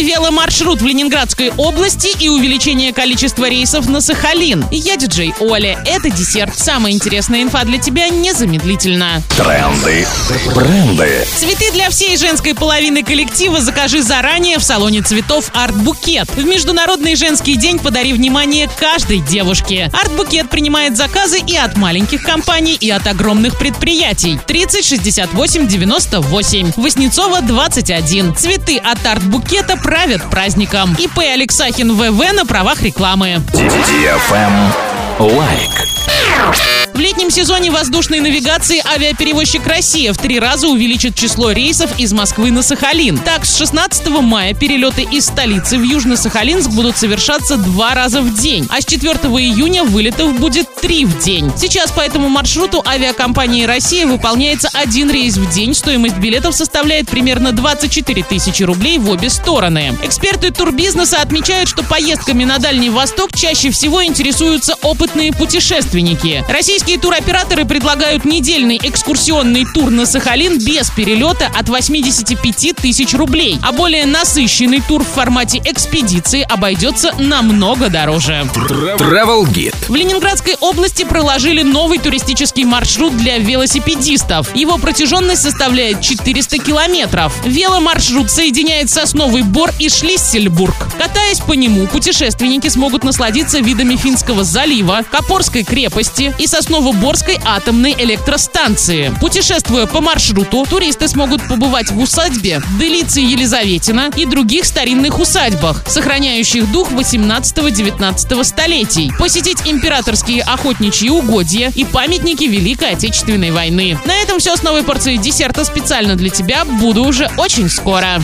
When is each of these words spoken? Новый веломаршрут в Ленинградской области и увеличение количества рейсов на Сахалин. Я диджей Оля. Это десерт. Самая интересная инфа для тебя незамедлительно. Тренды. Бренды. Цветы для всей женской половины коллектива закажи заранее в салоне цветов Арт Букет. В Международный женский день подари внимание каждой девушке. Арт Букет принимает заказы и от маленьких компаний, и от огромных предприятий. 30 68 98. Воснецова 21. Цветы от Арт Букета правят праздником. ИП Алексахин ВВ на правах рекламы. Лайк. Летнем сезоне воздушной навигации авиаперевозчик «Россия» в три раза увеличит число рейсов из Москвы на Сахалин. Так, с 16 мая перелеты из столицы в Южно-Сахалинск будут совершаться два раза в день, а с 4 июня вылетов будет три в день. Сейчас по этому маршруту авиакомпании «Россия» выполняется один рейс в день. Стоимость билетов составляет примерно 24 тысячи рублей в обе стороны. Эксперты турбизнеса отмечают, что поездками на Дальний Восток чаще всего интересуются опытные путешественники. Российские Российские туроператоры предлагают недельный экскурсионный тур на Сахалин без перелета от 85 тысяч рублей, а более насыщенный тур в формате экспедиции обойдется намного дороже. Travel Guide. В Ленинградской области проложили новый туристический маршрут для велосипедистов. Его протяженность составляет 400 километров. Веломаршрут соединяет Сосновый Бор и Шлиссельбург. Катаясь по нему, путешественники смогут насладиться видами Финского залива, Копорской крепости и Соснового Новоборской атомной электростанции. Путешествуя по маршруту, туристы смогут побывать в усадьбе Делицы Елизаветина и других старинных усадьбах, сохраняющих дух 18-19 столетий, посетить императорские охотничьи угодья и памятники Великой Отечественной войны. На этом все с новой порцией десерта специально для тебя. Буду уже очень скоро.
Новый 0.00 0.14
веломаршрут 0.14 0.80
в 0.80 0.86
Ленинградской 0.86 1.52
области 1.58 2.08
и 2.22 2.30
увеличение 2.30 2.90
количества 2.90 3.50
рейсов 3.50 3.86
на 3.86 4.00
Сахалин. 4.00 4.64
Я 4.70 4.96
диджей 4.96 5.34
Оля. 5.40 5.78
Это 5.84 6.08
десерт. 6.08 6.58
Самая 6.58 6.94
интересная 6.94 7.42
инфа 7.42 7.64
для 7.64 7.76
тебя 7.76 8.08
незамедлительно. 8.08 9.22
Тренды. 9.36 10.06
Бренды. 10.54 11.26
Цветы 11.36 11.70
для 11.72 11.90
всей 11.90 12.16
женской 12.16 12.54
половины 12.54 13.02
коллектива 13.02 13.60
закажи 13.60 14.02
заранее 14.02 14.58
в 14.58 14.62
салоне 14.62 15.02
цветов 15.02 15.50
Арт 15.52 15.76
Букет. 15.76 16.30
В 16.30 16.46
Международный 16.46 17.14
женский 17.14 17.56
день 17.56 17.78
подари 17.78 18.14
внимание 18.14 18.70
каждой 18.78 19.18
девушке. 19.18 19.90
Арт 19.92 20.12
Букет 20.16 20.48
принимает 20.48 20.96
заказы 20.96 21.40
и 21.46 21.56
от 21.56 21.76
маленьких 21.76 22.22
компаний, 22.22 22.74
и 22.74 22.88
от 22.88 23.06
огромных 23.06 23.58
предприятий. 23.58 24.40
30 24.46 24.82
68 24.82 25.66
98. 25.66 26.72
Воснецова 26.76 27.42
21. 27.42 28.34
Цветы 28.34 28.78
от 28.78 29.04
Арт 29.04 29.24
Букета 29.24 29.76
правят 29.90 30.30
праздником. 30.30 30.94
ИП 31.00 31.18
Алексахин 31.18 31.96
ВВ 31.96 32.32
на 32.32 32.46
правах 32.46 32.80
рекламы. 32.80 33.42
Лайк. 35.18 36.69
Летнем 37.30 37.44
сезоне 37.44 37.70
воздушной 37.70 38.18
навигации 38.18 38.82
авиаперевозчик 38.84 39.64
«Россия» 39.64 40.12
в 40.12 40.18
три 40.18 40.40
раза 40.40 40.66
увеличит 40.66 41.14
число 41.14 41.52
рейсов 41.52 41.96
из 41.96 42.12
Москвы 42.12 42.50
на 42.50 42.60
Сахалин. 42.60 43.18
Так, 43.18 43.46
с 43.46 43.56
16 43.56 44.08
мая 44.08 44.52
перелеты 44.52 45.02
из 45.02 45.26
столицы 45.26 45.78
в 45.78 45.82
Южно-Сахалинск 45.82 46.70
будут 46.70 46.98
совершаться 46.98 47.56
два 47.56 47.94
раза 47.94 48.20
в 48.20 48.34
день, 48.34 48.66
а 48.68 48.80
с 48.80 48.84
4 48.84 49.14
июня 49.14 49.84
вылетов 49.84 50.40
будет 50.40 50.74
три 50.74 51.04
в 51.04 51.22
день. 51.22 51.52
Сейчас 51.56 51.92
по 51.92 52.00
этому 52.00 52.28
маршруту 52.28 52.82
авиакомпании 52.84 53.64
«Россия» 53.64 54.08
выполняется 54.08 54.68
один 54.72 55.08
рейс 55.08 55.36
в 55.36 55.48
день. 55.54 55.72
Стоимость 55.72 56.16
билетов 56.16 56.56
составляет 56.56 57.08
примерно 57.08 57.52
24 57.52 58.24
тысячи 58.24 58.64
рублей 58.64 58.98
в 58.98 59.08
обе 59.08 59.30
стороны. 59.30 59.96
Эксперты 60.02 60.50
турбизнеса 60.50 61.22
отмечают, 61.22 61.68
что 61.68 61.84
поездками 61.84 62.42
на 62.42 62.58
Дальний 62.58 62.90
Восток 62.90 63.36
чаще 63.36 63.70
всего 63.70 64.04
интересуются 64.04 64.74
опытные 64.82 65.32
путешественники. 65.32 66.44
Российские 66.48 66.80
Российские 66.80 66.98
туроператоры 67.20 67.66
предлагают 67.66 68.24
недельный 68.24 68.78
экскурсионный 68.82 69.66
тур 69.66 69.90
на 69.90 70.06
Сахалин 70.06 70.58
без 70.58 70.90
перелета 70.90 71.50
от 71.54 71.68
85 71.68 72.76
тысяч 72.76 73.12
рублей, 73.12 73.58
а 73.62 73.72
более 73.72 74.06
насыщенный 74.06 74.80
тур 74.80 75.04
в 75.04 75.08
формате 75.08 75.60
экспедиции 75.64 76.46
обойдется 76.48 77.12
намного 77.18 77.90
дороже. 77.90 78.48
Travel 78.54 79.44
Guide. 79.44 79.74
В 79.88 79.94
Ленинградской 79.94 80.56
области 80.60 81.04
проложили 81.04 81.62
новый 81.62 81.98
туристический 81.98 82.64
маршрут 82.64 83.16
для 83.16 83.38
велосипедистов. 83.38 84.54
Его 84.56 84.78
протяженность 84.78 85.42
составляет 85.42 86.00
400 86.00 86.58
километров. 86.58 87.34
Веломаршрут 87.44 88.30
соединяет 88.30 88.88
Сосновый 88.88 89.42
Бор 89.42 89.72
и 89.78 89.90
Шлиссельбург. 89.90 90.74
Катаясь 90.96 91.40
по 91.40 91.52
нему, 91.52 91.86
путешественники 91.86 92.68
смогут 92.68 93.04
насладиться 93.04 93.58
видами 93.58 93.96
Финского 93.96 94.44
залива, 94.44 95.02
Копорской 95.10 95.64
крепости 95.64 96.34
и 96.38 96.46
Соснового 96.46 97.09
Новоборской 97.10 97.40
атомной 97.44 97.92
электростанции. 97.98 99.12
Путешествуя 99.20 99.86
по 99.86 100.00
маршруту, 100.00 100.64
туристы 100.64 101.08
смогут 101.08 101.42
побывать 101.48 101.90
в 101.90 101.98
усадьбе 101.98 102.62
Делицы 102.78 103.18
Елизаветина 103.18 104.10
и 104.16 104.26
других 104.26 104.64
старинных 104.64 105.18
усадьбах, 105.18 105.82
сохраняющих 105.88 106.70
дух 106.70 106.92
18-19 106.92 108.44
столетий, 108.44 109.10
посетить 109.18 109.66
императорские 109.66 110.42
охотничьи 110.42 111.10
угодья 111.10 111.72
и 111.74 111.84
памятники 111.84 112.44
Великой 112.44 112.92
Отечественной 112.92 113.50
войны. 113.50 113.98
На 114.04 114.14
этом 114.14 114.38
все 114.38 114.54
с 114.54 114.62
новой 114.62 114.84
порцией 114.84 115.18
десерта 115.18 115.64
специально 115.64 116.14
для 116.14 116.30
тебя. 116.30 116.64
Буду 116.64 117.02
уже 117.02 117.28
очень 117.36 117.68
скоро. 117.68 118.18